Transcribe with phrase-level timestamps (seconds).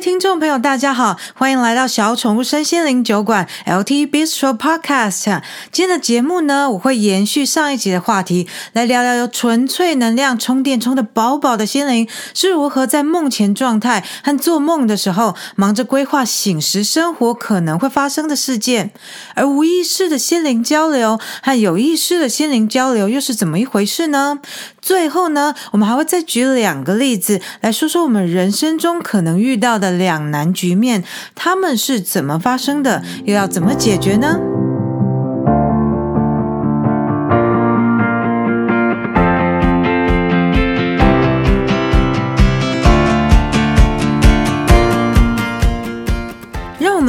[0.00, 5.42] 听众朋友，大家好，欢迎来到小宠物身心灵酒馆 LT Bistro Podcast。
[5.72, 18.92] 今天的节目呢，我会延续上一集的话题，来聊聊由纯粹能量充电充的饱饱的心灵是如何在梦前状态和做梦的时候，忙着规划醒时生活可能会发生的事件，
[19.34, 24.38] 而无意识的心灵交流和有意识的心灵交流又是怎么一回事呢？
[24.80, 34.38] 最后呢，我们还会再举两个例子来说说我们人生中可能遇到的两难局面，他们是怎么发生的，又要怎么解决呢？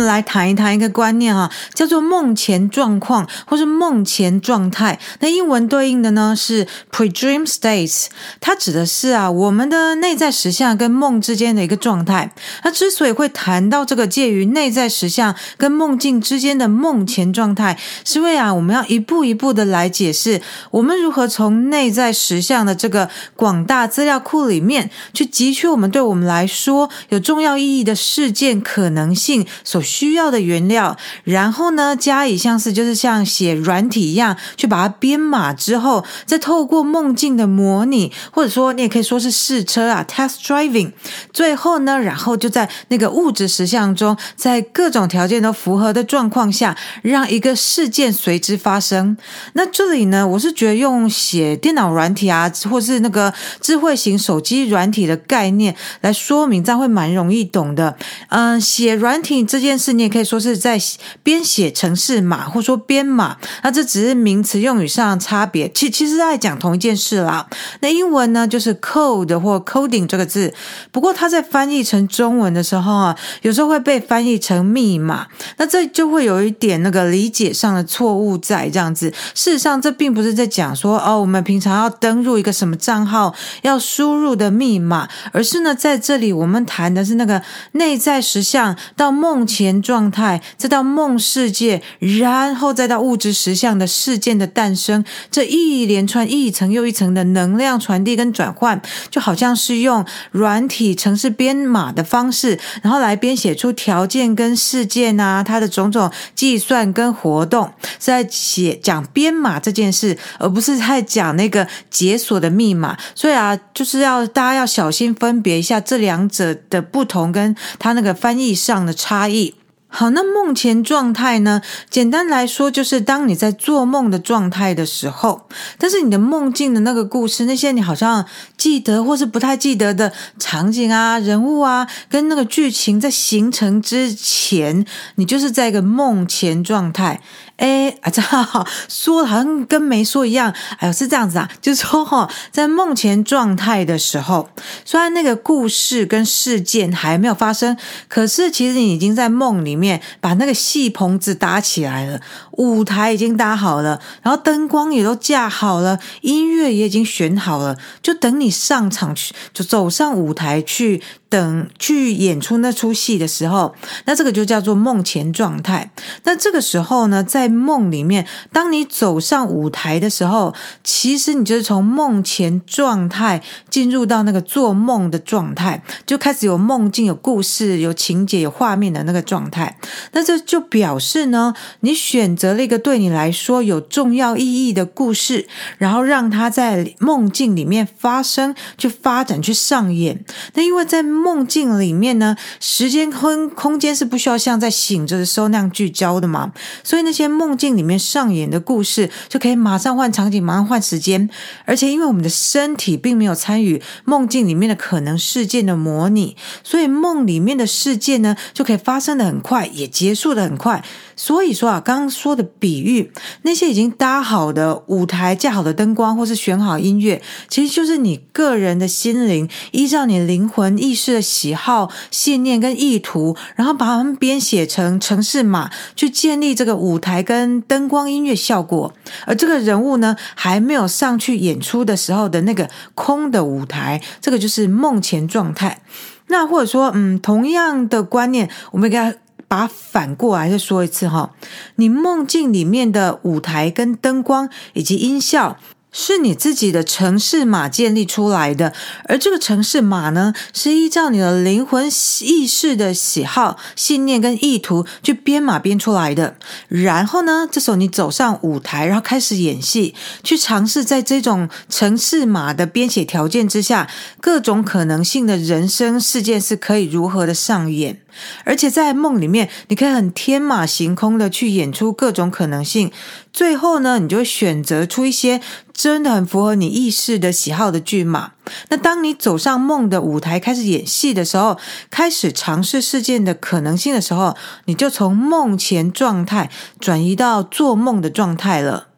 [0.09, 4.99] 来谈一谈一个观念哈，叫做梦前状况或是梦前状态。
[5.19, 8.07] 那英文对应的呢是 pre-dream states，
[8.41, 12.33] 它指的是啊我们的内在实相跟梦之间的一个状态。
[12.63, 29.98] 那之所以会谈到这个介于内在实相跟梦境之间的梦前状态，是因为啊我们要一步一步的来解释我们如何从内在实相的这个广大资料库里面去汲取我们对我们来说有重要意义的事件可能性所需。
[29.99, 40.93] 需要的原料，然后呢，加以像是就是像写软体一样去把它编码之后，再透过梦境的模拟，或者说你也可以说是试车啊，test driving。
[41.33, 49.17] 最后呢，然后就在那个物质实像中，在各种条件都符合的状况下，让一个事件随之发生。
[49.51, 57.97] 那这里呢，我是觉得用写电脑软体啊，或是那个智慧型手机软体的概念来说明，这样会蛮容易懂的。
[58.29, 59.88] 嗯，写软体这件事。
[59.93, 60.79] 你也可以说是在
[61.23, 67.47] 编写程式码，或说编码，那这只是名词用语上的差别，其其实在讲同一件事啦。
[67.81, 70.53] 那英文呢，就是 code 或 coding 这个字，
[70.91, 79.13] 不过它在翻译成中文的时候啊，有时候会被翻译成密码，那这就会有一点那个理解上的错误在这样子。
[79.33, 87.41] 事实上，这并不是在讲说哦，我们平常要登入一个什么账号要输入的密码，而是呢，在这里我们谈的是那个
[87.73, 112.97] 内在实相到梦前状态，再到梦世界，然后再到物质实相的事件的诞生，这一连串一层又一层的能量传递跟转换，就好像是用软体程式编码的方式，然后来编写出条件跟事件啊，它的种种计算跟活动，是在写讲编码这件事，而不是在讲那个解锁的密码。
[113.15, 119.55] 所以啊，就是要大家要小心分别一下这两者的不同，跟它那个翻译上的差异。
[119.91, 121.61] 好，那梦前状态呢？
[121.89, 125.47] 简单来说，就是当你在做梦的状态的时候，
[125.79, 128.23] 但是你的梦境的那个故事，那些你好像
[128.55, 134.85] 记得或是不太记得的场景啊、人物啊，跟那个剧情在形成之前，
[135.15, 137.21] 你就是在一个梦前状态。
[137.59, 140.53] 哎啊，这好说好像跟没说一样。
[140.77, 144.49] 哎呦，是这样子啊，就是说哈，在梦前状态的时候，
[144.85, 147.77] 虽然那个故事跟事件还没有发生，
[148.07, 152.21] 可是其实你已经在梦里面把那个戏棚子搭起来了，
[152.53, 161.03] 舞台已经搭好了，然后灯光也都架好了，音乐也已经选好了，就等你上场去，就走上舞台去。
[161.29, 165.91] 等去演出那出戏的时候，那这个就叫做梦前状态。
[166.23, 179.77] 那这个时候呢，在梦里面，当你走上舞台的时候，其实你就是从梦前状态进入到那个做梦的状态，就开始有梦境、有故事、有情节、有画面的那个状态。
[180.11, 190.23] 那这就表示呢，你选择了一个对你来说有重要意义的故事，然后让它在梦境里面发生、去发展、去上演。
[190.53, 196.51] 那因为在梦境里面呢，时间空空间是不需要像在醒着的时候那样聚焦的嘛，
[196.83, 201.29] 所以那些梦境里面上演的故事就可以马上换场景，马上换时间，
[201.63, 206.35] 而且因为我们的身体并没有参与梦境里面的可能事件的模拟，
[206.65, 210.83] 所以梦里面的事件呢就可以发生的很快，也结束的很快。
[211.19, 213.11] 所以说啊，刚刚说的比喻，
[213.41, 228.93] 那些已经搭好的舞台、架好的灯光，或是选好音乐，其实就是你个人的心灵，依照你灵魂意识的喜好、信念跟意图，然后把它们编写成程式码，去建立这个舞台跟灯光、音乐效果。
[229.25, 235.81] 而这个人物呢，还没有上去演出的时候的那个空的舞台，这个就是梦前状态。
[236.27, 239.13] 那或者说，嗯，同样的观念，我们给他。
[239.49, 241.31] 把反过来再说一次哈，
[241.75, 245.57] 你梦境里面的舞台跟灯光以及音效，
[245.91, 248.73] 是你自己的城市码建立出来的，
[249.05, 251.87] 而这个城市码呢，是依照你的灵魂
[252.21, 256.35] 意识的喜好、信念跟意图去编码编出来的。
[256.67, 263.89] 然后呢，这时候你走上舞台，然后开始演戏，去尝试在这种城市码的编写条件之下，
[264.21, 267.99] 各种可能性的人生事件是可以如何的上演。
[268.43, 272.91] 而且在梦里面，你可以很天马行空的去演出各种可能性。
[273.31, 275.39] 最后呢，你就会选择出一些
[275.73, 278.31] 真的很符合你意识的喜好的剧码。
[278.69, 281.57] 那当你走上梦的舞台开始演戏的时候，
[281.89, 284.35] 开始尝试事件的可能性的时候，
[284.65, 288.88] 你就从梦前状态转移到做梦的状态了。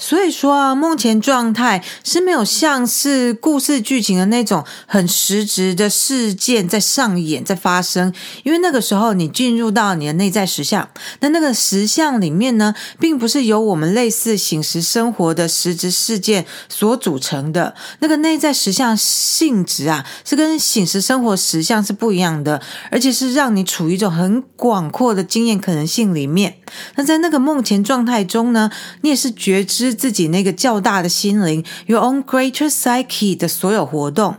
[0.00, 8.14] 所以说啊，梦前状态是没有像是故事剧情的那种很实质的事件在上演、在发生，
[8.44, 17.74] 因为那个时候你进入到你的内在实相，那那个实相里面呢，并不是由我们类似醒时生活的实质事件所组成的。
[17.98, 22.62] 那个内在实相性质啊，是跟醒时生活实相是不一样的，
[22.92, 26.58] 而且是让你处于一种很广阔的经验可能性里面。
[26.94, 29.87] 那在那个梦前状态中呢，你也是觉知。
[29.88, 34.36] 是自己那个较大的心灵，Your own greater psyche 的所有活动。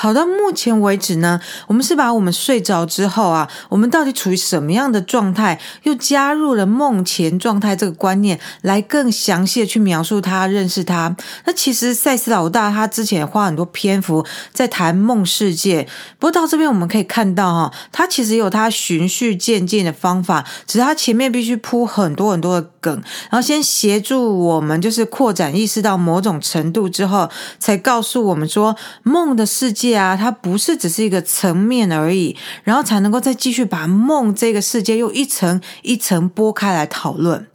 [0.00, 11.14] 好，到目前为止呢，我们是把我们睡着之后啊，我们到底处于什么样的状态，又加入了梦前状态这个观念，来更详细的去描述它、认识它。
[11.44, 14.24] 那其实赛斯老大他之前也花很多篇幅
[14.54, 15.86] 在谈梦世界，
[16.18, 22.90] 不过到这边我们可以看到哈，他其实有他循序渐进的方法，只是他前面必须铺很多很多的梗，
[23.30, 29.89] 然后先协助我们就是扩展意识到某种程度之后，才告诉我们说梦的世界。
[29.94, 37.46] 啊，它不是只是一个层面而已，然后才能够再继续把梦这个世界又一层一层剥开来讨论。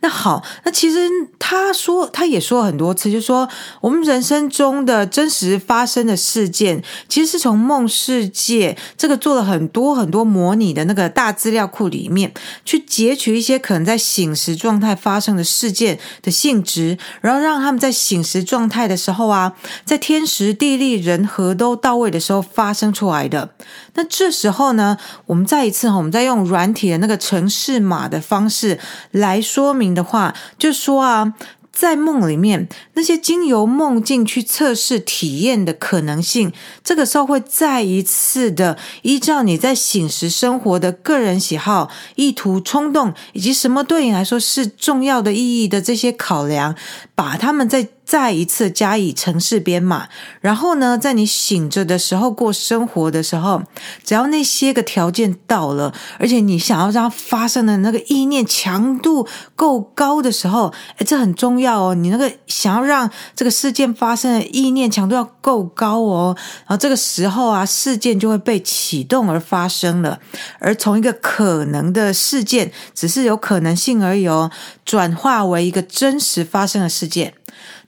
[0.00, 3.48] 那好，那其实他说，他也说很多次，就说
[3.80, 12.32] 我们人生中的真实发生的事件，其实是从梦世界这个做了很多很多模拟的那个大资料库里面
[12.64, 19.54] 去截取一些可能在醒时状态发生的事件的性质，然后让他们在醒时状态的时候啊，
[19.84, 23.50] 在天时地利人和都到位的时候发生出来的。
[23.94, 28.78] 那这时候呢，我们再一次哈，我们再用软体的那个程式码的方式
[29.10, 31.34] 来说明的话，就说啊。
[31.72, 36.52] 在梦里面，那些经由梦境去测试体验的可能性，
[36.84, 46.76] 这个时候会再一次的依照你在醒时生活的个人喜好、意图、冲动，以及什么对你来说是重要的意义的这些考量，
[47.14, 47.88] 把它们再。
[48.04, 50.08] 再一次加以程式编码，
[50.42, 53.62] 然后呢，在你醒着的时候过生活的时候，
[54.04, 61.94] 只要那些个条件到了，而且你想要让它发生的那个意念强度够高的时候，诶，这很重要哦。
[61.94, 66.36] 你那个想要让这个事件发生的意念强度要够高哦，
[66.66, 70.18] 然后这个时候啊，事件就会被启动而发生了，
[70.58, 74.50] 而从一个可能的事件，只是有可能性而已哦，
[74.84, 77.11] 转化为一个真实发生的事件。
[77.12, 77.41] 见。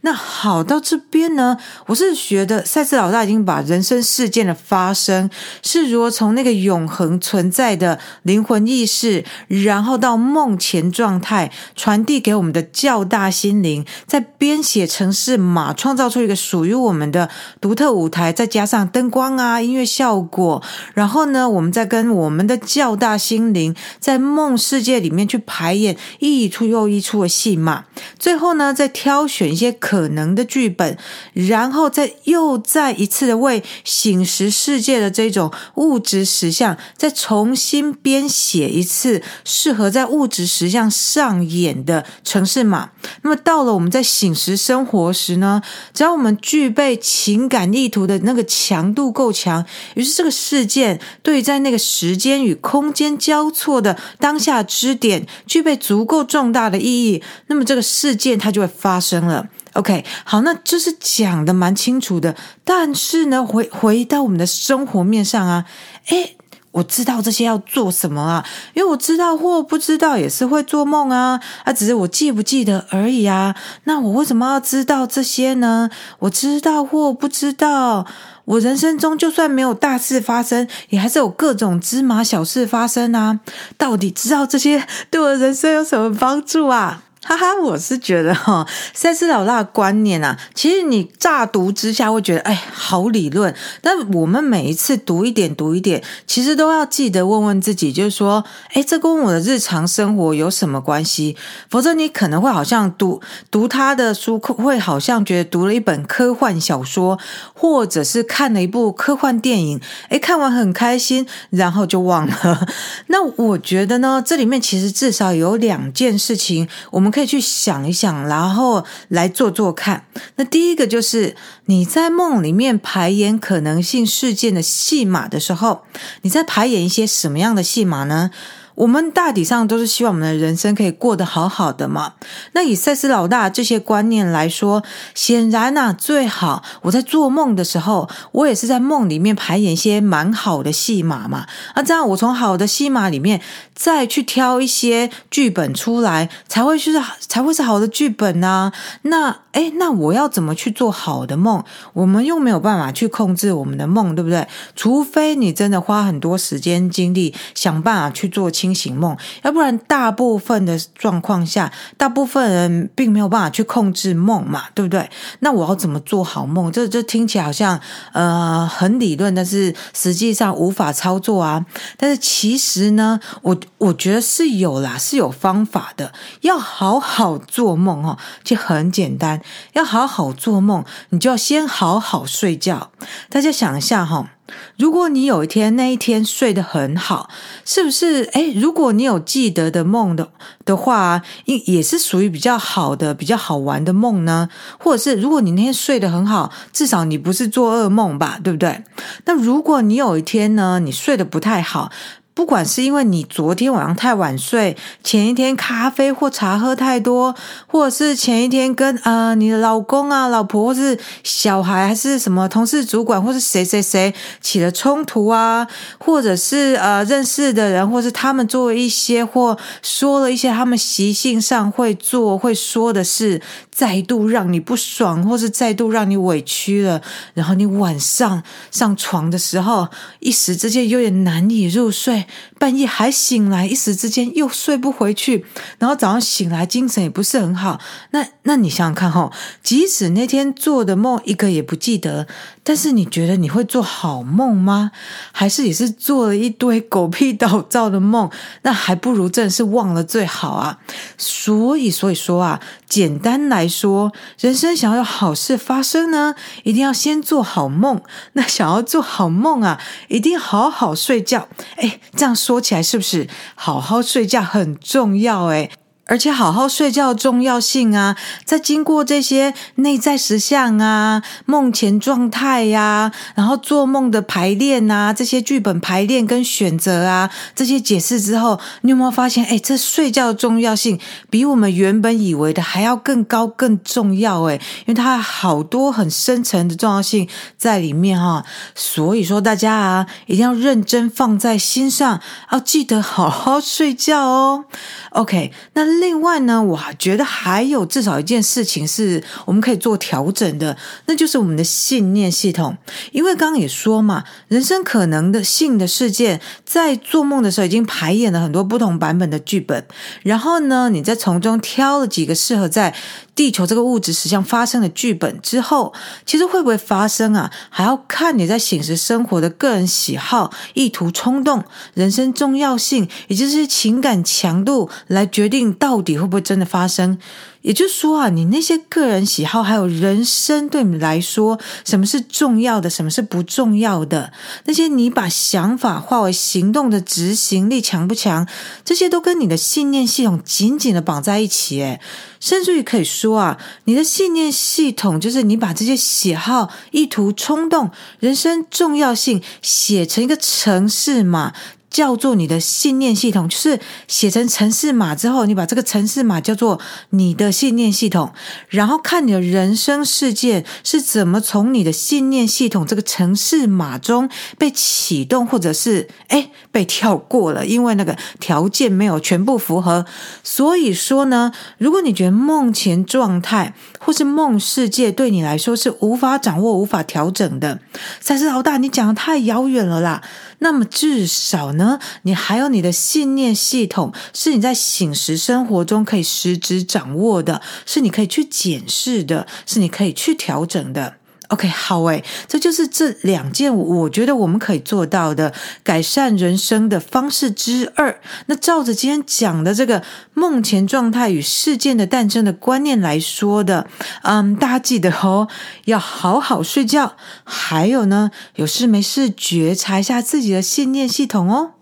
[0.05, 1.57] 那好，到这边呢，
[1.87, 5.31] 我是觉得赛斯老大已经把人生事件的发生
[5.63, 20.63] 是如何从那个永恒存在的灵魂意识，然后到梦前状态传递给我们的较大心灵，再编写城市码，创造出一个属于我们的独特舞台，再加上灯光啊、音乐效果，
[20.93, 27.87] 然后呢，我们再跟我们的较大心灵在梦世界里面去排演一出又一出的戏码，
[28.19, 30.99] 最后呢，再挑选一些可可能的剧本，
[31.35, 42.91] 然后再又再一次的为醒时世界的这种物质实相，再重新编写一次适合在物质实相上演的城市码。
[43.23, 59.47] 那么到了我们在醒时生活时呢，只要我们具备情感意图的那个强度够强，于是这个事件对于在那个时间与空间交错的当下支点具备足够重大的意义，那么这个事件它就会发生了。
[59.75, 62.35] OK，好，那就是讲的蛮清楚的。
[62.65, 65.65] 但是呢，回回到我们的生活面上啊，
[66.07, 66.37] 诶，
[66.71, 73.55] 我知道这些要做什么啊，因为我知道或不知道也是会做梦啊，啊，只是我记不记得而已啊。
[73.85, 75.91] 那我为什么要知道这些呢？
[76.21, 78.07] 我知道或不知道，
[78.45, 83.41] 我人生中就算没有大事发生，也还是有各种芝麻小事发生啊。
[83.77, 87.03] 到底知道这些对我人生有什么帮助啊？
[87.25, 93.55] 哈哈，我是觉得 哈，塞斯老大的观念啊，其实你乍读之下会觉得，哎，好理论。
[93.81, 101.35] 但我们每一次读一点，读一点，其实都要记得问问自己，就是说，哎，这跟我的日常生活有什么关系？
[101.71, 107.19] 否则你可能会好像读读他的书，会好像觉得读了一本科幻小说，
[107.55, 112.69] 或者是看了一部科幻电影，哎，看完很开心，然后就忘了。
[113.09, 117.14] 那我觉得呢，这里面其实至少有两件事情，我们。
[117.15, 120.09] 可以去想一想，然后来做做看。
[120.35, 125.85] 那第一个就是你在梦里面排演可能性事件的戏码的时候，
[126.23, 128.33] 你在排演一些什么样的戏码呢？
[128.77, 132.15] 我们大体上都是希望我们的人生可以过得好好的嘛。
[132.53, 134.83] 那以赛斯老大这些观念来说，
[135.15, 141.47] 显然呐、最好我在做梦的时候，我也是在梦里面排演一些蛮好的戏码嘛。
[141.77, 143.41] 那这样我从好的戏码里面
[143.75, 146.91] 再去挑一些剧本出来，才会是
[147.21, 148.73] 才会是好的剧本呐、啊。
[149.03, 151.63] 那哎，那我要怎么去做好的梦？
[151.93, 154.49] 我们又没有办法去控制我们的梦，对不对？
[154.75, 158.51] 除非你真的花很多时间精力想办法去做。
[158.65, 165.11] 清醒梦，要不然大部分的状况下，大部分人并没有办法去控制梦嘛，对不对？
[165.41, 166.73] 那我要怎么做好梦？
[166.73, 167.79] 这这听起来好像
[168.15, 171.67] 呃很理论，但是实际上无法操作啊。
[171.99, 176.15] 但是其实呢，我我觉得是有啦，是有方法的。
[176.41, 179.43] 要好好做梦哦，就很简单。
[179.75, 182.91] 要好好做梦，你就要先好好睡觉。
[183.29, 184.31] 大家想一下哈。
[184.77, 187.31] 如果你有一天那一天睡得很好，
[187.65, 188.25] 是不是？
[188.33, 190.29] 哎，如果你有记得的梦的
[190.65, 194.49] 的话，也也是属于比较好的、比较好玩的梦呢？
[194.79, 198.39] 或者是如果你那天睡得很好，至少你不是做噩梦吧？
[198.43, 198.83] 对不对？
[199.25, 201.91] 那如果你有一天呢，你睡得不太好。
[202.35, 207.33] 不管是因为你昨天晚上太晚睡，前一天咖啡或茶喝太多，
[207.69, 215.67] 或者是前一天跟呃你的老公啊、老婆或是小孩，还是什么同事、主管，或是谁谁谁起了冲突啊，
[215.99, 227.01] 或者是呃认识的人，或是他们做了一些或说了一些他们习性上会做会说的事，再度让你不爽，或是再度让你委屈了，
[227.35, 229.87] 然后你晚上上床的时候，
[230.19, 232.24] 一时之间有点难以入睡。
[232.59, 235.45] 半夜还醒来，一时之间又睡不回去，
[235.79, 237.81] 然后早上醒来精神也不是很好。
[238.11, 239.31] 那那你想想看哈，
[239.63, 242.27] 即使那天做的梦一个也不记得，
[242.63, 244.93] 但是你觉得你会做好梦吗？
[245.33, 248.31] 还是也是做了一堆狗屁倒灶的梦？
[248.63, 250.79] 那还不如真是忘了最好啊。
[251.19, 258.01] 所以所以说啊，简单来说，人生想要有好事发生呢，一定要先做好梦。
[258.35, 261.49] 那想要做好梦啊，一定好好睡觉。
[261.77, 262.01] 哎。
[262.17, 265.45] 这样说起来，是不是好好睡觉很重要？
[265.47, 265.71] 诶
[266.07, 279.43] 而且好好睡觉的重要性啊，在经过这些内在实相啊、梦前状态呀、然后做梦的排练啊，这些剧本排练跟选择啊，这些解释之后，你有没有发现？
[279.47, 288.45] 哎，这睡觉的重要性比我们原本以为的还要更高、更重要诶，因为它好多很深层的重要性在里面哈。
[288.75, 292.21] 所以说，大家啊，一定要认真放在心上，
[292.53, 294.67] 要记得好好睡觉哦。
[295.13, 295.94] OK，那。
[296.01, 302.77] 另外呢，我觉得还有至少一件事情是我们可以做调整的，那就是我们的信念系统。
[303.13, 309.85] 因为刚刚也说嘛，人生可能的性的事件，在做梦的时候已经排演了很多不同版本的剧本，
[310.23, 312.95] 然后呢，你再从中挑了几个适合在
[313.35, 315.93] 地球这个物质实像发生的剧本之后，
[316.25, 317.51] 其实会不会发生啊？
[317.69, 321.65] 还要看你在现实生活的个人喜好、意图、冲动、
[321.95, 327.19] 人生重要性，也就是情感强度来决定到底会不会真的发生。
[327.65, 334.35] 也就是说啊，你那些个人喜好还有人生对你来说，什么是重要的，什么是不重要的？
[334.67, 338.47] 那些你把想法化为行动的执行力强不强？
[338.85, 341.81] 这些都跟你的信念系统紧紧的绑在一起。
[341.81, 342.01] 诶，
[342.39, 347.91] 甚至于可以说啊，你的信念系统就是你把这些喜好、意图、冲动、
[348.21, 351.55] 人生重要性写成一个程式码。
[351.95, 358.33] 叫做你的信念系统，就是写成程式码之后，你把这个程式码叫做你的信念系统，
[358.69, 370.05] 然后看你的人生事件是怎么从你的信念系统这个程式码中被启动，或者是诶被跳过了，因为那个条件没有全部符合。
[370.43, 377.79] 所以说呢，如果你觉得梦前状态或是梦世界对你来说是无法掌握、无法调整的，
[378.19, 380.21] 赛斯老大，你讲的太遥远了啦。
[380.59, 391.17] 那么至少呢，你还有你的信念系统，是你在醒时生活中可以实质掌握的，是你可以去检视的，是你可以去调整的。
[391.55, 395.53] OK，好诶，这就是这两件我觉得我们可以做到的
[395.85, 398.21] 改善人生的方式之二。
[398.47, 400.03] 那照着今天讲的这个
[400.35, 403.87] 梦前状态与事件的诞生的观念来说的，
[404.23, 405.47] 嗯，大家记得哦，
[405.85, 411.74] 要好好睡觉，还有呢，有事没事觉察一下自己的信念系统哦。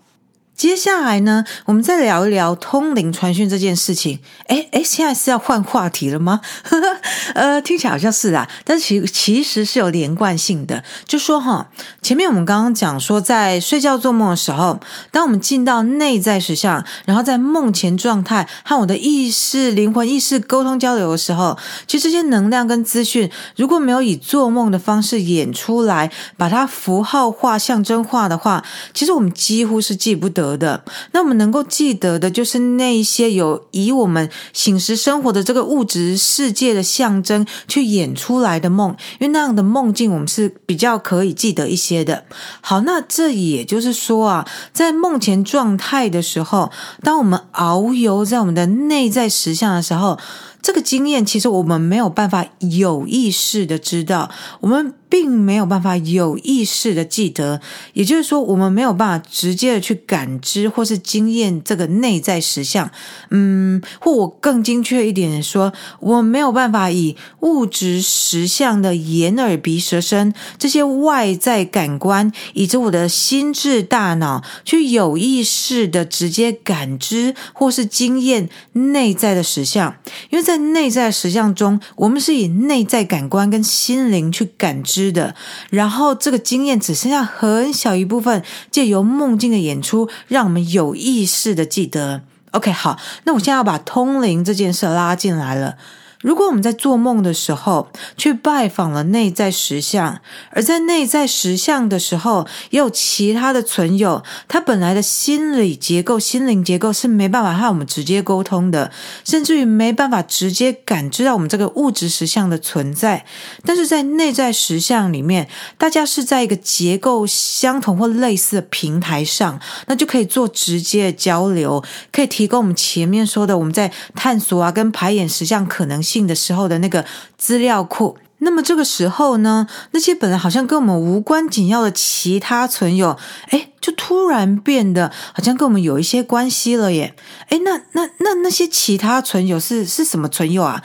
[0.63, 4.19] 接下来呢，我们再聊一聊通灵传讯这件事情。
[4.47, 6.39] 诶诶，现在是要换话题了吗？
[7.35, 10.81] 呃，听起来好像是啦，但是其其实是有连贯性的。
[11.05, 11.69] 就说哈，
[12.01, 14.79] 前面我们刚刚讲说，在睡觉做梦的时候，
[15.11, 42.25] 当我们进到内在实相，然后在梦前状态和我的意识、灵魂意识沟通交流的时候，其实这些能量跟资讯，如果没有以做梦的方式演出来，把它符号化、象征化的话，其实我们几乎是记不得的，那我们能够记得的，就是那一些有以我们醒时生活的这个物质世界的象征去演出来的梦，因为那样的梦境我们是比较可以记得一些的。
[42.61, 50.17] 好，那这也就是说啊，在梦前状态的时候，当我们遨游在我们的内在实相的时候，
[50.61, 54.29] 这个经验其实我们没有办法有意识的知道，
[54.61, 54.93] 我们。
[55.13, 57.61] 并没有办法有意识的记得，
[57.93, 62.89] 也就是说，我们没有办法直接的去感知或是经验这个内在实相。
[63.29, 79.95] 嗯，或我更精确一点说，我没有办法以物质实相的眼、耳、鼻、舌、身这些外在感官，以及我的心智、大脑，去有意识的直接感知或是经验内在的实相。
[80.31, 85.02] 因为在内在实相中，我们是以内在感官跟心灵去感知。
[85.11, 85.35] 的，
[85.69, 92.21] 然后这个经验只剩下很小一部分，借由梦境的演出，让我们有意识的记得。
[92.51, 95.75] OK，好，那我现在要把通灵这件事拉进来了。
[96.23, 108.89] 如果我们在做梦的时候去拜访了内在实相，而在内在实相的时候，也有其他的存有，他本来的心理结构、心灵结构是没办法和我们直接沟通的，
[109.25, 113.25] 甚至于没办法直接感知到我们这个物质实相的存在。
[113.65, 126.12] 但是在内在实相里面，大家是在一个结构相同或类似的平台上，那就可以做直接的交流，可以提供我们前面说的我们在探索啊跟排演实相可能性。
[126.13, 127.03] 进的时候的那个
[127.39, 133.17] 资料库，那么这个时候呢，那些本来好像跟我们无关紧要的其他存有，
[133.49, 137.15] 哎，就突然变得好像跟我们有一些关系了耶。
[137.49, 140.81] 哎，那那那那些其他存有是是什么存有啊？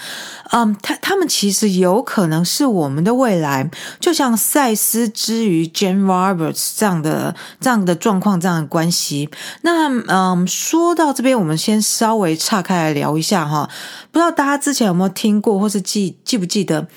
[0.50, 9.28] 嗯，他他们其实有可能是我们的未来，就像赛斯之于 Jane Roberts 这样的这样的状况，这样的关系。
[9.62, 13.68] 那嗯，说到这边，我们先稍微岔开来聊一下哈。
[14.10, 16.88] 不知道大家之前有没有听过，或是记记不记得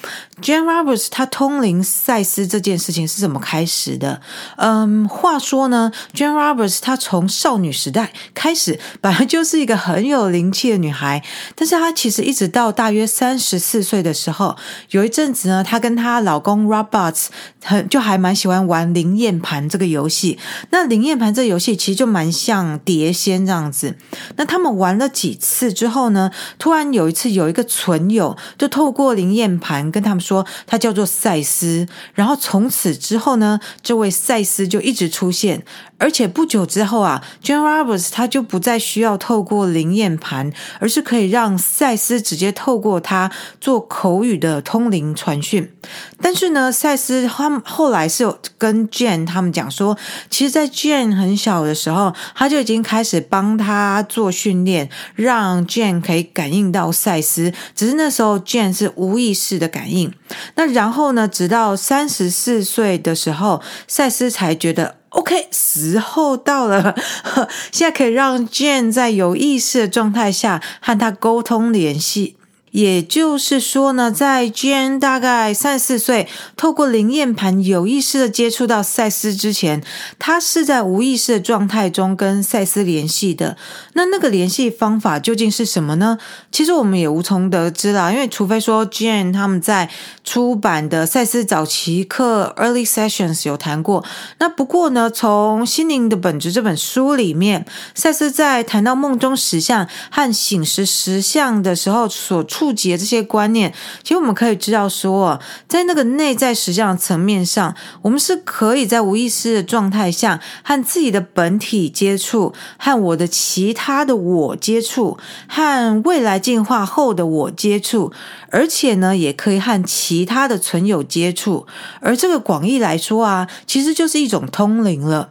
[0.51, 4.19] Jane Roberts 她通灵赛斯这件事情是怎么开始的？
[4.57, 11.23] 嗯，话说呢，Jane Roberts 她从少女时代开始，本来就是一个很有灵气的女孩，
[11.55, 14.57] 但是她其实一直到大约三十四岁的时候，
[14.89, 17.27] 有一阵子呢，她跟她老公 Roberts
[17.63, 20.37] 很就还蛮喜欢玩灵验盘这个游戏。
[20.71, 23.95] 那灵验盘这个游戏其实就蛮像碟仙这样子。
[24.35, 31.87] 那他们玩了几次之后呢，突然有一次有一个存友就透过灵验盘跟他们说，他叫做赛斯。
[32.13, 35.63] 然后从此之后呢，这位赛斯就一直出现。
[36.01, 45.71] 而且不久之后啊，Jane Roberts 他就不再需要透过灵验盘，而是可以让赛斯直接透过他做口语的通灵传讯。
[46.19, 49.95] 但是呢，赛斯他后来是有跟 Jane 他们讲说，
[50.31, 57.53] 其实，在 Jane 很小的时候，他就已经开始帮他做训练，让 Jane 可以感应到赛斯。
[57.75, 60.11] 只是那时候 Jane 是无意识的感应。
[60.55, 65.00] 那然后呢，直到三十四岁的时候，赛斯才觉得。
[65.11, 66.95] OK，时候到了，
[67.71, 72.37] 现在可以让 Jane 在有意识的状态下和他沟通联系。
[72.71, 79.83] 也就是说呢，在 Jane 大概三四岁，透过灵验盘有意识的接触到赛斯之前，
[80.17, 83.57] 他是在无意识的状态中跟赛斯联系的。
[83.91, 86.17] 那那个联系方法究竟是什么呢？
[86.49, 89.89] 其实我们也无从得知啦，因为除非说 Jane 他们在
[90.23, 94.05] 出版的赛斯早期课 Early Sessions 有谈过。
[94.37, 118.11] 那不过呢，从《心灵的本质》这本书里面，赛斯在谈到梦中实相和醒时实相的时候所触及的这些观念，其实我们可以知道说，在那个内在实相层面上，我们是可以在无意识的状态下和自己的本体接触，和我的其他的我接触，和未来进化后的我接触，
[118.51, 121.65] 而且呢，也可以和其其他的存有接触。
[122.01, 125.29] 而这个广义来说啊，其实就是一种通灵了。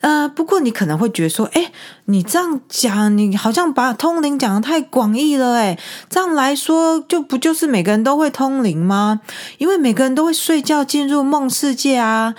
[0.00, 1.70] 呃，不过你可能会觉得说，诶，
[2.06, 5.78] 你这样讲，你好像把通灵讲得太广义了，诶，
[6.10, 9.20] 这样来说，就不就是每个人都会通灵吗？
[9.58, 12.34] 因为每个人都会睡觉进入梦世界啊，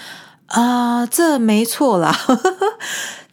[0.48, 2.14] 啊、这没错啦。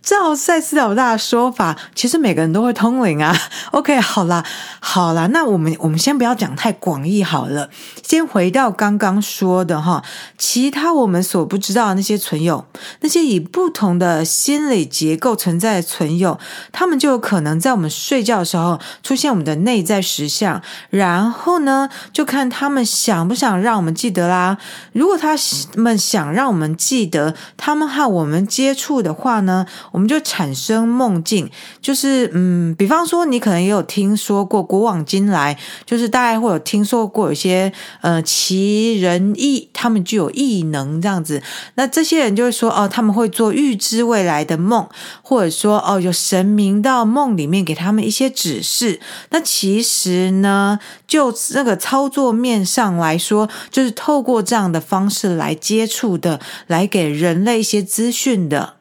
[0.05, 3.35] 照赛斯老大的说法，其实每个人都会通灵啊。
[3.73, 4.45] OK，好啦，
[4.79, 7.71] 好啦，那我们我们先不要讲太广义好了，
[8.03, 10.05] 先回到刚刚说的哈，
[10.37, 12.67] 其他我们所不知道的那些存有，
[13.01, 16.39] 那些以不同的心理结构存在的存有，
[16.71, 24.59] 他们就有可能在我们睡觉的时候出现我们的内在实相，然后呢，就看他们想不想让我们记得啦。
[24.93, 25.35] 如果他
[25.77, 31.49] 们想让我们记得他们和我们接触的话呢，我们就产生梦境，
[31.81, 41.41] 就是嗯，比方说你可能也有听说过古往今来，就是大概会有听说过有些呃奇人异，他们具有异能这样子。
[41.77, 44.89] 那这些人就会说哦，他们会做预知未来的梦，
[45.23, 48.99] 或者说哦，有神明到梦里面给他们一些指示。
[49.31, 58.75] 那其实呢，就那个操作面上来说，就是透过这样的方式来接触的，来给人类一些资讯的。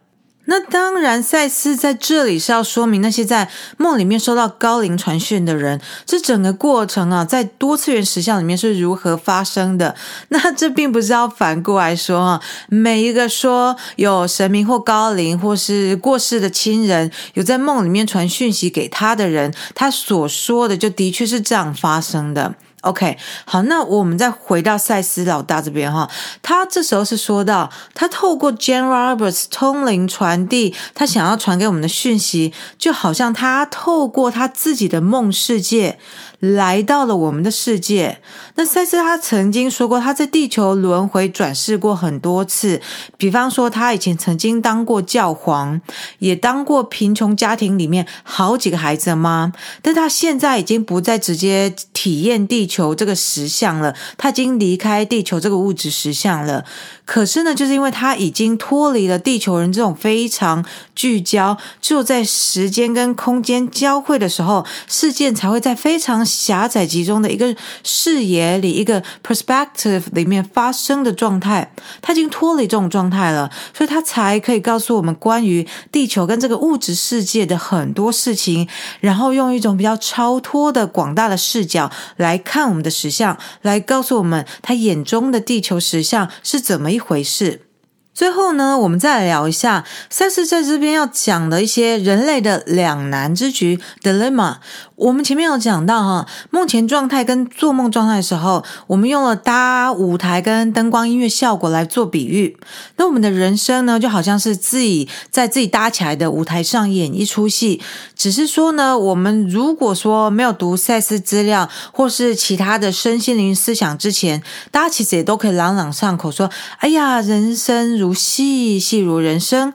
[0.45, 9.95] 那当然，赛斯在这里是要说明那些在梦里面收到高灵传讯的人，这整个过程啊，在多次元实相里面是如何发生的。
[10.29, 22.53] 那这并不是要反过来说啊，每一个说有神明或高灵或是过世的亲人有在梦里面传讯息给他的人，他所说的就的确是这样发生的。
[22.83, 26.09] OK，好，那我们再回到赛斯老大这边哈，
[26.41, 35.97] 他这时候是说到，他透过 Jane Roberts 通灵传递他想要传给我们的讯息，就好像他透过他自己的梦世界。
[36.43, 38.19] 来到了我们的世界。
[38.55, 42.81] 那赛斯他曾经说过，他在地球轮回转世过很多次。
[43.17, 45.79] 比方说，他以前曾经当过教皇，
[46.19, 49.53] 也当过贫穷家庭里面好几个孩子的妈。
[49.81, 56.65] 但他现在已经不再直接体验地球这个实相了，他已经离开地球这个物质实相了。
[57.05, 60.63] 可是呢，就是因为他已经脱离了地球人这种非常
[60.95, 71.73] 聚焦，只有在时间跟空间交汇的时候，事件才会在非常狭窄集中的一个视野里，一个 perspective 里面发生的状态。
[72.01, 78.67] 他已经脱离这种状态了，所以他才可以告诉我们关于地球跟这个物质世界的很多事情，
[79.01, 87.72] 然后用一种比较超脱的广大的视角来看我们的实相，来告诉我们他眼中的地球实相是怎么一回事。
[88.13, 94.57] 最后呢，我们再来聊一下赛斯在这边要讲的一些人类的两难之局 （dilemma）。
[94.95, 102.55] 我们前面有讲到哈，梦前状态跟做梦状态的时候，我们用了搭舞台跟灯光音乐效果来做比喻。
[102.97, 107.81] 那我们的人生呢，就好像是自己在自己搭起来的舞台上演一出戏。
[108.15, 119.73] 只是说呢，我们如果说没有读赛斯资料或是其他的身心灵思想之前，大家其实也都可以朗朗上口说：“哎呀，人生如戏，戏如人生。”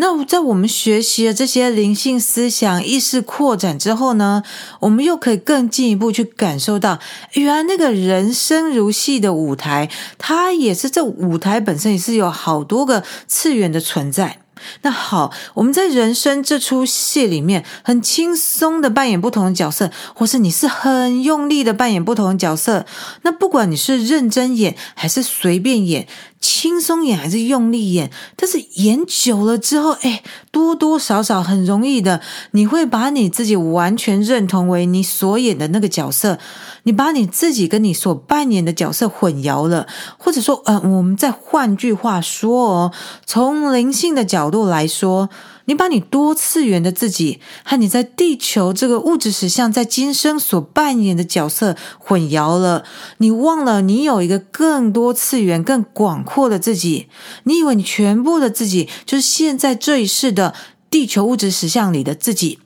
[0.00, 4.44] 那在我们学习了这些灵性思想、意识扩展之后呢，
[4.80, 7.00] 我们又可以更进一步去感受到，
[7.32, 14.38] 原来那个人生如戏的舞台，它也是这舞台本身也是有好多个次元的存在。
[14.82, 22.84] 那好，我们在人生这出戏里面，很轻松的扮演不同的角色，或是你是很用力的扮演不同的角色。
[23.22, 26.08] 那不管你是认真演还是随便演，
[26.40, 32.20] 轻松演还是用力演，但是演久了之后，哎，多多少少很容易的，
[32.52, 36.38] 你会把你自己完全认同为你所演的那个角色。
[36.84, 42.92] 你把你自己跟你所扮演的角色混淆了，或者说，呃，我们再换句话说哦，
[43.26, 45.28] 从灵性的角度来说，
[45.68, 52.84] 你把你多次元的自己和你在地球这个物质实相在今生所扮演的角色混淆了，
[53.18, 57.08] 你忘了你有一个更多次元、更广阔的自己，
[57.44, 60.54] 你以为你全部的自己就是现在这一世的
[60.90, 62.58] 地球物质实相里的自己。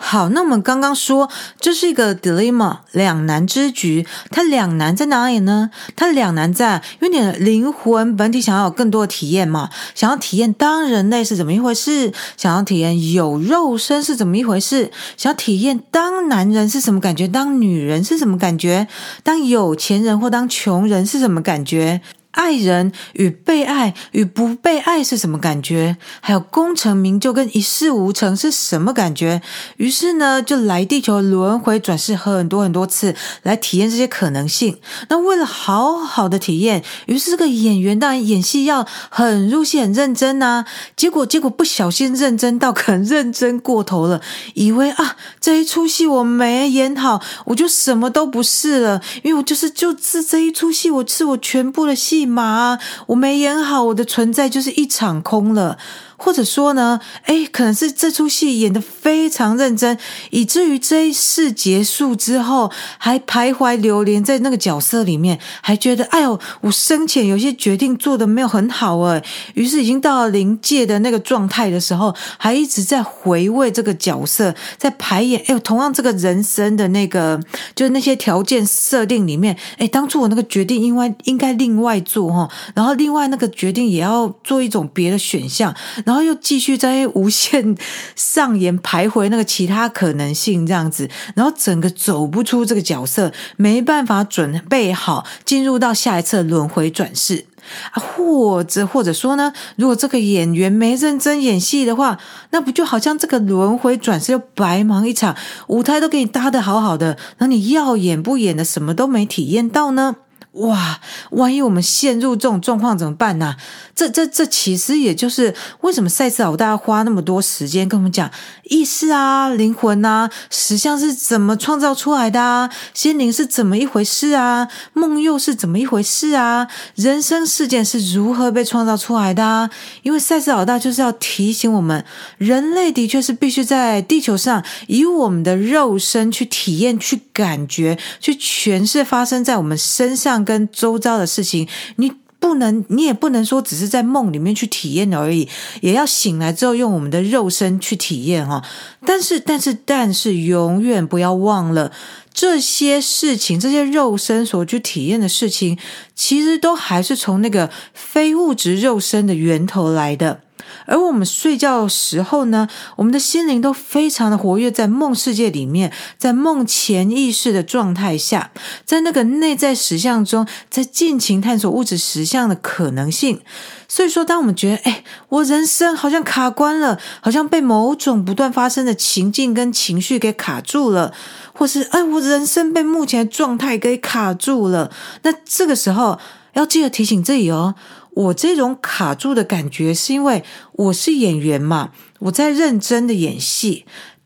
[0.00, 1.28] 好，那我们刚刚说
[1.60, 5.70] 这是一个 dilemma 两难之局，它两难在哪里呢？
[5.96, 18.86] 它两难在，因为你的灵魂本体想要有更多的体验嘛，想要体验当人类是怎么一回事，想要体验有肉身是怎么一回事，想要体验当男人是什么感觉，当女人是什么感觉，
[19.24, 22.00] 当有钱人或当穷人是什么感觉。
[22.32, 25.96] 爱人与被爱与不被爱是什么感觉？
[26.20, 29.42] 还有功成名就跟一事无成是什么感觉？
[29.78, 34.78] 于是呢，就来地球轮回转世很多很多次，来体验这些可能性。
[35.08, 40.64] 那为了好好的体验，于是这个演员当然演戏要很入戏、很认真呐。
[40.94, 44.20] 结果结果不小心认真到可能认真过头了，
[44.54, 52.17] 以为啊这一出戏我没演好，我就什么都不是了，因为我就是就是这一出戏，我是我全部的戏。
[52.26, 55.78] 马，我没演好，我的存在就是一场空了。
[56.18, 59.96] 或者说呢，诶，可能是这出戏演得非常认真，
[60.30, 69.22] 以至于这一世结束之后，还徘徊流连在那个角色里面，还觉得，哎呦，我生前有些决定做得没有很好诶，
[69.54, 77.40] 于是已经到了临界的那个状态的时候，还一直在回味这个角色，在排演，哎呦，同样这个人生的那个，
[77.76, 85.72] 就是那些条件设定里面，诶，当初我那个决定应该应该另外做哈，然后另外那个决定也要做一种别的选项。
[86.08, 87.76] 然后又继续在无限
[88.16, 97.44] 上演徘徊那个其他可能性这样子，然后整个走不出这个角色，没办法准备好进入到下一次轮回转世
[97.92, 102.18] 啊，或者或者说呢，如果这个演员没认真演戏的话，
[102.52, 110.16] 那不就好像这个轮回转世又白忙一场，舞台都给你搭得好好的，那你要演不演的什么都没体验到呢？
[110.52, 110.98] 哇，
[111.32, 113.54] 万一我们陷入这种状况怎么办呢？
[113.94, 118.28] 这、这、这其实也就是为什么赛斯老大花那么多时间跟我们讲
[118.64, 129.70] 意识啊、灵魂啊、实相是怎么创造出来的啊，心灵是怎么一回事啊，梦又是怎么一回事啊，人生事件是如何被创造出来的啊？
[130.02, 132.04] 因为赛斯老大就是要提醒我们，
[132.38, 140.37] 人类的确是必须在地球上以我们的肉身去体验、去感觉、去诠释发生在我们身上。
[140.44, 145.48] 跟周遭的事情，你不能，你也不能说只是在梦里面去体验而已，
[145.80, 148.64] 也要醒来之后用我们的肉身去体验哈。
[149.04, 151.90] 但是，但是，但是，永远不要忘了
[152.32, 155.76] 这些事情，这些肉身所去体验的事情，
[156.14, 160.42] 其实都还是从那个非物质肉身的源头来的。
[160.88, 168.50] 而我们睡觉的时候呢，我们的心灵都非常的活跃在梦世界里面，在梦潜意识的状态下，
[168.84, 173.40] 在那个内在实相中，在尽情探索物质实相的可能性。
[173.86, 181.12] 所以说，当我们觉得，哎，我人生好像卡关了，好像被某种不断发生的情境跟情绪给卡住了，
[181.52, 184.90] 或是，哎，我人生被目前的状态给卡住了，
[185.22, 186.18] 那这个时候
[186.54, 187.74] 要记得提醒自己哦。
[188.18, 193.84] 我这种卡住的感觉，是因为我是演员嘛，我在认真的演戏，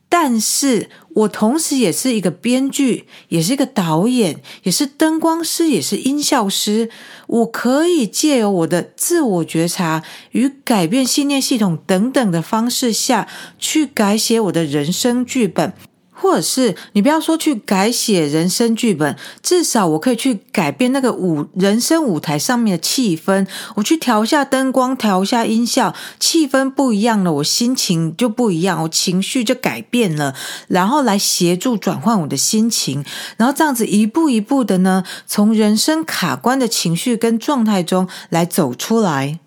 [0.09, 6.89] 但是我同时也是一个编剧，也是一个导演，也是灯光师，也是音效师。
[7.27, 13.29] 我可以借由我的自我觉察与改变信念系统等等的方式下
[13.59, 15.75] 去改写我的人生剧本。
[16.23, 30.37] 或者是你不要说去改写人生剧本，至少我可以去改变那个舞人生舞台上面的气氛，我去调一下灯光，调一下音效，气氛不一样了，我心情就不一样，我情绪就改变了，
[30.69, 33.05] 然后来协助转换我的心情，
[33.37, 39.41] 然后这样子一步一步的呢，从人生卡关的情绪跟状态中来走出来。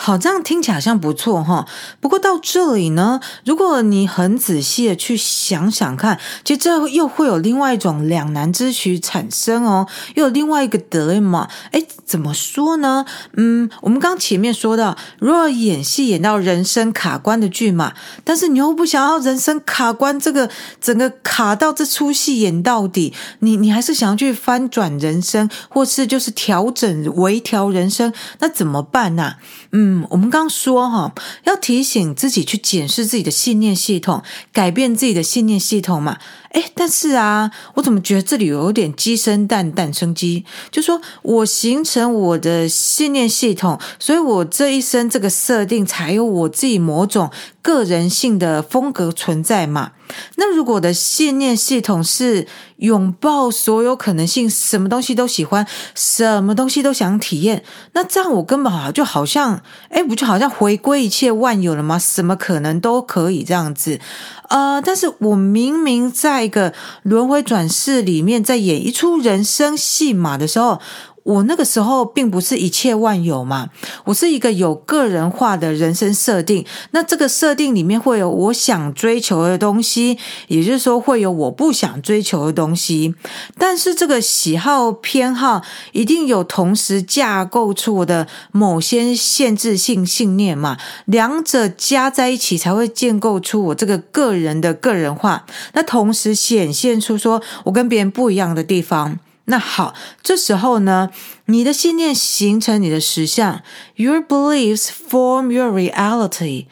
[0.00, 1.66] 好，这样听起来好像不错哈。
[2.00, 11.48] 不过到这里呢，如果你很仔细的去想想看，其实这又会有另外一种两难之局产生哦，又有另外一个 dilemma。
[11.72, 13.04] 诶，怎么说呢？
[13.36, 20.48] 嗯，我们刚前面说到，如果演戏演到人生卡关的剧嘛，但是你又不想要人生卡关，这个
[20.80, 29.34] 整个卡到这出戏演到底，你你还是想要去翻转人生，或是就是调整微调人生，那怎么办呢？
[29.72, 29.87] 嗯。
[29.88, 34.22] 嗯，我们刚说哈，要提醒自己去检视自己的信念系统，
[34.52, 36.18] 改变自己的信念系统嘛。
[36.50, 40.44] 诶，但是啊，我怎么觉得这里有点鸡生蛋，蛋生鸡？
[40.70, 47.30] 就说我形成我的信念系统，所以我这一生这个设定才有我自己某种
[47.62, 49.92] 个人性的风格存在嘛。
[50.36, 61.98] 那如果我的信念系统是拥抱所有可能性，什么东西都喜欢，什么东西都想体验，那这样我根本好就好像，哎，不就好像回归一切万有了吗？
[61.98, 64.00] 什么可能都可以这样子。
[64.48, 70.80] 呃，但是我明明在一个轮回转世里面，在演一出人生戏码的时候。
[71.24, 73.68] 我那个时候并不是一切万有嘛，
[74.04, 76.64] 我是一个有个人化的人生设定。
[76.92, 83.14] 那这个设定里面会有我想追求的东西，也就是说会有我不想追求的东西。
[83.58, 95.44] 但是这个喜好偏好一定有同时架构出我的某些限制性信念嘛，两者加在一起才会建构出我这个个人的个人化。
[95.74, 99.18] 那同时显现出说我跟别人不一样的地方。
[99.50, 101.10] 那好，这时候呢，
[101.46, 103.62] 你的信念形成你的实相
[103.96, 106.66] ，Your beliefs form your reality。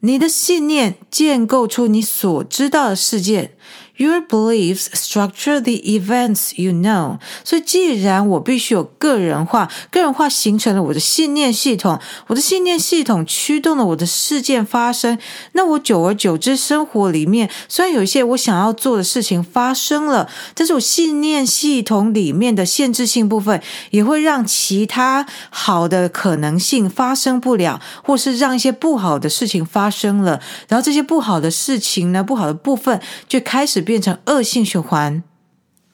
[0.00, 3.56] 你的信念建构出你所知道的世界。
[3.98, 7.18] Your beliefs structure the events you know。
[7.42, 15.18] 所以，既然我必须有个人化，个人化形成了我的信念系统，我的信念系统驱动了我的事件发生。
[15.54, 30.40] 那我久而久之，生活里面虽然有一些我想要做的事情发生了，但是我信念系统里面的限制性部分也会让其他好的可能性发生不了，或是让一些不好的事情发生了。
[30.68, 33.84] 然后这些不好的事情呢，不好的部分就开始。
[33.88, 35.22] 变成恶性循环。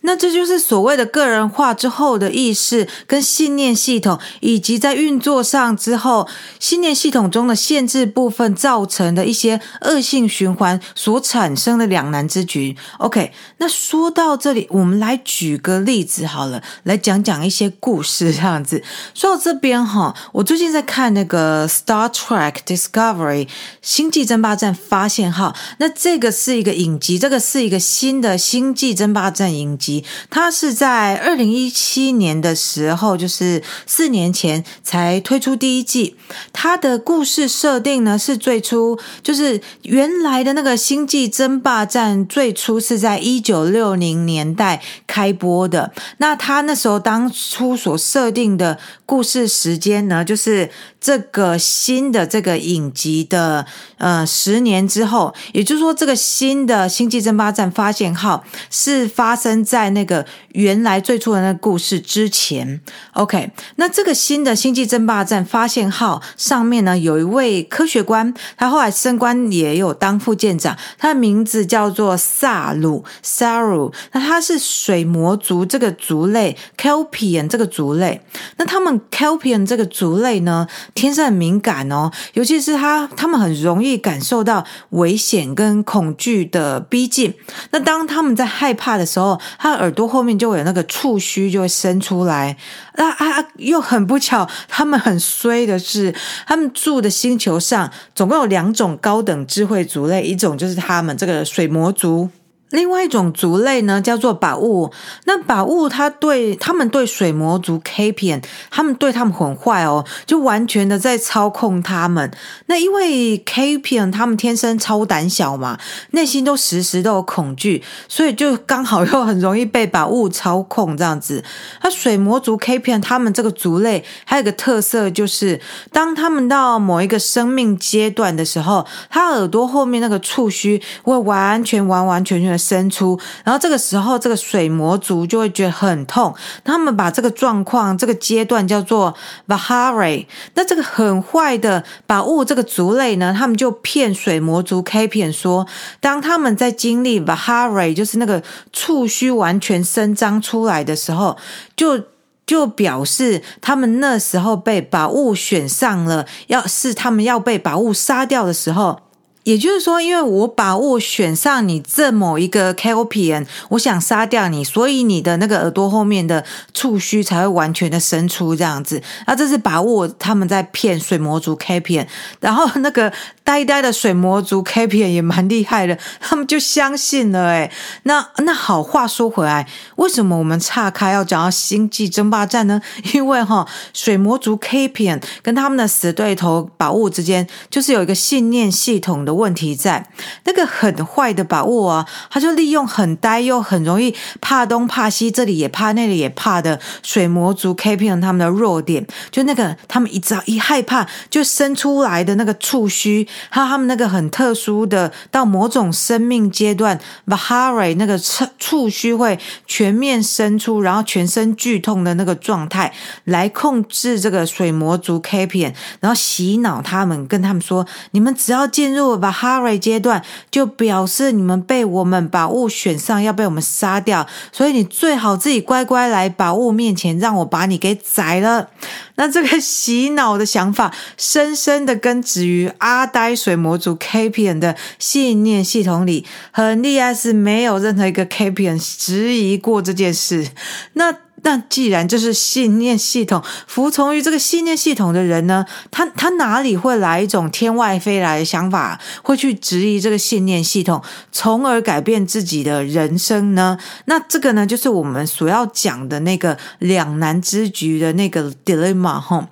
[0.06, 6.28] 那这就是所谓的个人化之后的意识跟信念系统，以及在运作上之后，
[6.60, 12.76] 信念系统中的限制部分造成的一些恶性循环所产生的两难之局。
[12.98, 18.82] OK，那说到这里，我们来举个例子好了，来讲讲一些故事这样子。
[19.14, 23.48] 说到这边哈，我最近在看那个 Star Trek Discovery
[23.80, 29.93] 星际争霸战发现号，那这个是一个影集，这个是一个新的星际争霸战影集。
[30.30, 36.16] 它是在二零一七年的时候，就是四年前才推出第一季。
[36.52, 45.92] 它的故事设定呢，是最初就是原来的那个星际争霸战，最初是在一九六零年代开播的。
[46.18, 53.64] 那它那时候当初所设定的故事时间呢，就是这个新的这个影集的
[53.98, 59.83] 呃十年之后，也就是说，这个新的星际争霸战发现号是发生在。
[59.84, 62.80] 在那个原来最初的那个故事之前
[63.12, 78.22] ，OK，那这个新的星际争霸战发现号上面呢，有一位科学官，他后来升官也有当副舰长，他的名字叫做萨鲁萨鲁，那他是水魔族这个族类 Kelpian 这个族类，
[78.56, 87.34] 那他们 Kelpian 这个族类呢，天生很敏感哦，尤其是他他们很容易感受到危险跟恐惧的逼近，
[87.70, 92.56] 那当他们在害怕的时候，他耳朵后面就有那个触须就会伸出来，
[92.92, 93.44] 啊啊！
[93.56, 96.14] 又很不巧，他们很衰的是，
[96.46, 102.28] 他们住的星球上总共有两种高等智慧族类，一种就是他们这个水魔族。
[102.70, 104.90] 另外一种族类呢，叫做宝物。
[105.27, 112.31] 那宝物，他对他们对水魔族 Kelpian，他们对他们很坏哦，就完全的在操控他们。
[112.66, 115.79] 那因为 Kelpian 他们天生超胆小嘛，
[116.11, 121.44] 内心都时时都有恐惧，所以就刚好又很容易被宝物操控这样子。
[121.83, 125.61] 那水魔族 Kelpian 他们这个族类还有个特色，就是
[125.92, 132.64] 当他们到某一个生命阶段的时候，他耳朵后面那个触须会完全完完全全的。
[132.64, 136.34] 生出，然后这个时候，这个水魔族就会觉得很痛。
[136.64, 139.14] 他们把这个状况、这个阶段叫做
[139.46, 140.26] vahari。
[140.54, 145.66] 那这个很坏的宝物这个族类呢，他们就骗水魔族 K 片说，
[146.00, 151.36] 当他们在经历 vahari，就是那个触须完全伸张出来的时候，
[151.76, 152.00] 就
[152.46, 159.00] 就表示他们那时候被宝物选上了，要是他们要被宝物杀掉的时候。
[159.44, 169.02] 也就是说，因为我把我选上你这某一个 Kopian，我想杀掉你，所以你的那个耳朵后面的触须才会完全的伸出这样子。
[169.26, 172.07] 那这是把握他们在骗水魔族 KPIAN
[172.40, 173.12] 然后那个
[173.44, 177.48] 呆呆的水魔族 KPIAN 也蛮厉害的，他们就相信了。
[177.48, 177.70] 诶，
[178.04, 182.80] 那那好，话说回来，为什么我们岔开要讲到星际争霸战呢？
[183.12, 189.33] 因为哈，水魔族 KPIAN 跟他们的死对头宝物之间，就是有一个信念系统的。
[189.34, 190.08] 问题在。
[190.44, 212.92] 那个很坏的把握啊，他就利用很呆又很容易怕东怕西，这里也怕那里也怕的水魔族 Kapian 他们的弱点，就那个他们一只要一害怕就生出来的那个触须，还有他们那个很特殊的到某种生命阶段 Vahare 那个触触须会全面伸出，然后全身剧痛的那个状态，
[213.24, 228.68] 来控制这个水魔族 Kapian，然后洗脑他们，跟他们说：你们只要进入 Vahare 阶段，就表示你们被我们宝物选上，要被我们杀掉，所以你最好自己乖乖来宝物面前，让我把你给宰了。
[229.14, 240.48] 那这个洗脑的想法，深深的根植于阿呆水魔族 K P N 的信念系统里，很厉害，是没有任何一个 K P N 质疑过这件事。
[240.92, 241.14] 那。
[241.44, 253.78] 那既然这是信念系统，服从于这个信念系统的人呢，他他哪里会来一种天外飞来的想法，会去质疑这个信念系统，从而改变自己的人生呢？
[254.06, 259.48] 那这个呢，就是我们所要讲的那个两难之局的那个 dilemma 哈。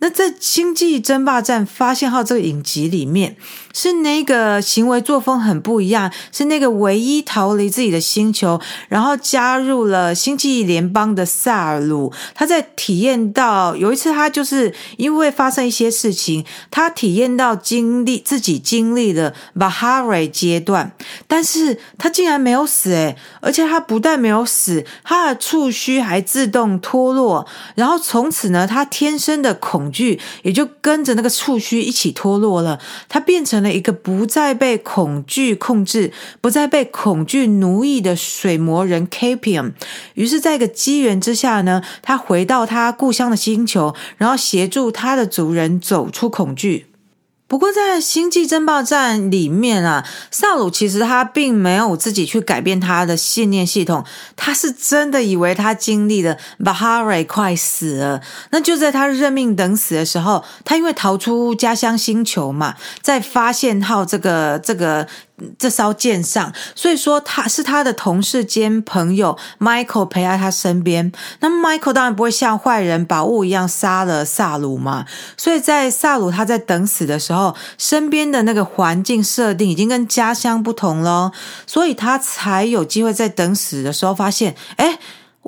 [0.00, 3.36] 那在《星际争霸战：发现号》这个影集里面，
[3.78, 12.12] 是那个行为作风很不一样，是那个唯一逃离自己的星球，然后加入了星际联邦的萨尔鲁。
[12.34, 20.90] 他在体验到有一次，他就是因为发生一些事情，他体验到经历自己经历了 Vahare 阶段，
[21.28, 29.56] 但是他竟然没有死诶，而且他不但没有死，他的触须还自动脱落，然后从此呢，他天生的。
[29.60, 39.72] 恐惧也就跟着那个触须一起脱落了，他变成了一个不再被恐惧控制、不再被恐惧奴役的水魔人 Capium，。
[40.14, 46.86] 于是，在一个机缘之下呢，他回到他故乡的星球，然后协助他的族人走出恐惧。
[47.48, 54.04] 不过，在《星际争霸战》里面啊，萨鲁其实他并没有自己去改变他的信念系统，
[54.36, 58.20] 他是真的以为他经历了巴哈瑞快死了。
[58.50, 65.08] 那就在他认命等死的时候，他因为逃出家乡星球嘛，在发现号这个这个。
[65.58, 71.12] 这艘舰上，所以说他是他的同事兼朋友 Michael 陪在他身边。
[71.40, 75.06] 那 Michael 当然不会像坏人宝物一样杀了萨鲁嘛。
[75.36, 81.32] 所以在萨鲁他在等死的时候，身边的那个环境设定已经跟家乡不同了，
[81.66, 84.98] 所以他才有机会在等死的时候发现，哎。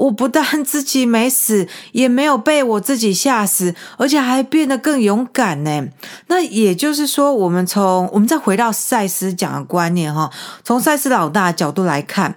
[0.01, 5.89] 我不但自己没死，也没有被我自己吓死，而且还变得更勇敢呢。
[6.29, 10.31] 那也就是说，我们从我们再回到赛斯讲的观念哈，
[10.65, 12.37] 从赛斯老大的角度来看，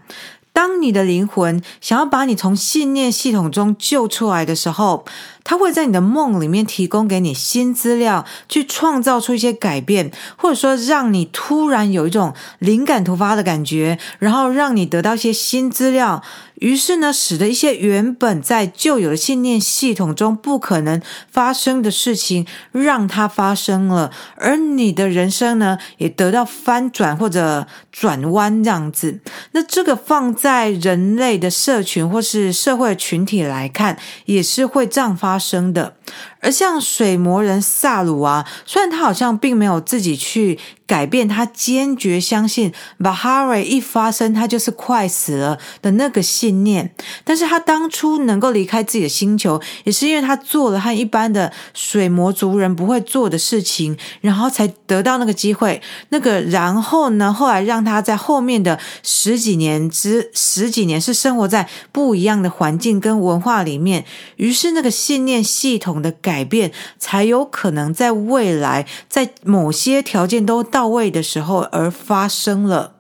[0.52, 5.06] 当你的灵魂想要把你从信念系统中救出来的时候，
[5.44, 16.24] 他会在你的梦里面提供给你新资料，去创造出一些改变，或者说让你突然有一种灵感突发的感觉，然后让你得到一些新资料。
[16.60, 29.20] 于是呢，使得一些原本在旧有的信念系统中不可能发生的事情，让它发生了，而你的人生呢，也得到翻转或者转弯这样子。
[29.52, 35.96] 那这个放在人类的社群或是社会群体来看，也是会这样发发生的。
[36.44, 55.82] 而像水魔人萨鲁啊，虽然他好像并没有自己去改变，他坚决相信 Vahare 一发生他就是快死了的那个信念，但是他当初能够离开自己的星球，也是因为他做了和一般的水魔族人不会做的事情，然后才得到那个机会。
[56.10, 64.04] 那个然后呢，后来让他在后面的十几年之十几年是生活在不一样的环境跟文化里面，
[64.36, 66.33] 于是那个信念系统的改。
[66.34, 72.94] 改变才有可能在未来，在某些条件都到位的时候而发生了。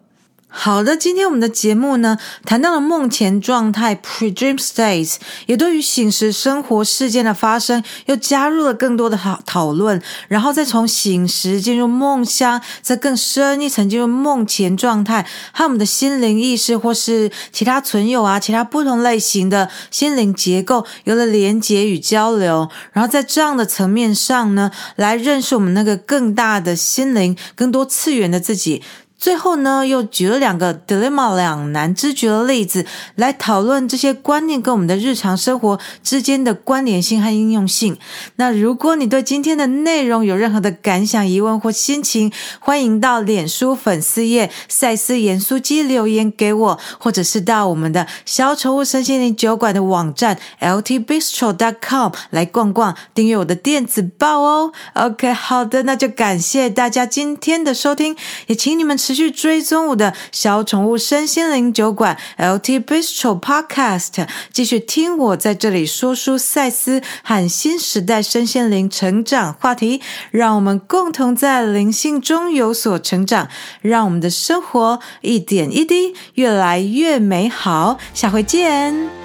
[0.56, 5.16] 好的，今天我们的节目呢，谈到了梦前状态 （pre-dream states），
[5.48, 28.84] 也对于醒时生活事件的发生又加入了更多的讨讨论，然后再从醒时进入梦乡，再更深一层进入梦前状态，和我们的心灵意识或是其他存有啊，其他不同类型的心灵结构有了连接与交流，然后在这样的层面上呢，来认识我们那个更大的心灵、更多次元的自己。
[29.24, 37.98] 最后呢，又举了两个 dilemma 两难之举的例子，来讨论这些观念跟我们的日常生活之间的关联性和应用性。
[38.36, 54.74] 那如果你对今天的内容有任何的感想、疑问或心情，欢迎到脸书粉丝页赛斯盐酥鸡留言给我，或者是到我们的小宠物身心灵酒馆的网站 ltbistro.com 来逛逛，订阅我的电子报哦。
[54.96, 58.18] OK，好的，那就感谢大家今天的收听，
[58.48, 70.02] 也请你们吃持续追踪我的小宠物身心灵酒馆 LT Bistro Podcast，继续听我在这里说书赛斯和新时代身心灵成长话题，
[70.32, 73.48] 让我们共同在灵性中有所成长，
[73.82, 78.00] 让我们的生活一点一滴越来越美好。
[78.16, 79.23] 下回见。